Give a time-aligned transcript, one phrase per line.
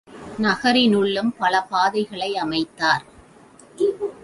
[0.41, 3.03] நகரினுள்ளும் பல பாதைகளை அமைத்தார்.